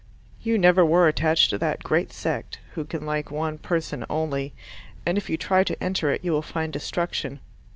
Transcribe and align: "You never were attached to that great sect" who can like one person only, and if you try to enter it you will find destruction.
"You 0.41 0.57
never 0.57 0.83
were 0.83 1.07
attached 1.07 1.51
to 1.51 1.59
that 1.59 1.83
great 1.83 2.11
sect" 2.11 2.57
who 2.73 2.85
can 2.85 3.05
like 3.05 3.29
one 3.29 3.59
person 3.59 4.03
only, 4.09 4.51
and 5.05 5.15
if 5.15 5.29
you 5.29 5.37
try 5.37 5.63
to 5.63 5.83
enter 5.83 6.09
it 6.09 6.23
you 6.23 6.31
will 6.31 6.41
find 6.41 6.73
destruction. 6.73 7.39